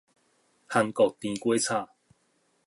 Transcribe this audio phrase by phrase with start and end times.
[0.03, 0.03] 韓
[0.93, 1.87] 國甜粿炒